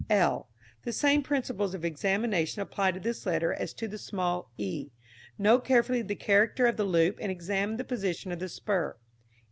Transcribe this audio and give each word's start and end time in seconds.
l. 0.09 0.49
The 0.81 0.93
same 0.93 1.21
principles 1.21 1.75
of 1.75 1.85
examination 1.85 2.63
apply 2.63 2.93
to 2.93 2.99
this 2.99 3.23
letter 3.27 3.53
as 3.53 3.71
to 3.75 3.87
the 3.87 3.99
small 3.99 4.49
e. 4.57 4.89
Note 5.37 5.63
carefully 5.63 6.01
the 6.01 6.15
character 6.15 6.65
of 6.65 6.75
the 6.75 6.85
loop 6.85 7.19
and 7.21 7.31
examine 7.31 7.77
the 7.77 7.83
position 7.83 8.31
of 8.31 8.39
the 8.39 8.49
spur. 8.49 8.95